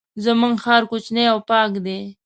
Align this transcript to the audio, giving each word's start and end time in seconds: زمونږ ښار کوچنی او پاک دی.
زمونږ 0.23 0.55
ښار 0.63 0.83
کوچنی 0.91 1.23
او 1.33 1.39
پاک 1.49 1.71
دی. 1.85 1.99